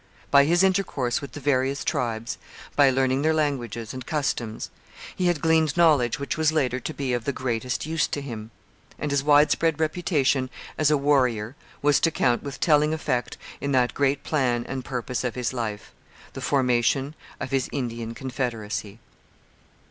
[0.31, 2.39] By his intercourse with the various tribes,
[2.75, 4.71] by learning their languages and customs,
[5.15, 8.49] he had gleaned knowledge which was later to be of the greatest use to him;
[8.97, 13.93] and his widespread reputation as a warrior was to count with telling effect in that
[13.93, 15.93] great plan and purpose of his life
[16.33, 18.97] the formation of his Indian confederacy.